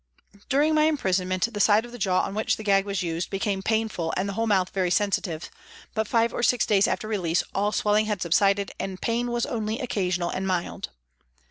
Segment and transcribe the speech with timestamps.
[0.49, 3.61] During my imprisonment, the side of the jaw on which the gag was used became
[3.61, 5.51] painful and the whole mouth very sensitive,
[5.93, 9.77] but five or six days after release all swelling had subsided and pain was only
[9.79, 10.89] occasional and mild.